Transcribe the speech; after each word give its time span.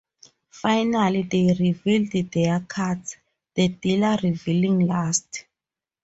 Finally, 0.49 1.21
they 1.21 1.53
reveal 1.59 2.09
their 2.31 2.59
cards, 2.61 3.17
the 3.53 3.67
dealer 3.67 4.17
revealing 4.23 4.79
last. 4.87 5.45